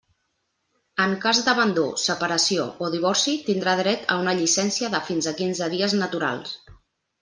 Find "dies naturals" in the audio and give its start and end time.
5.79-6.61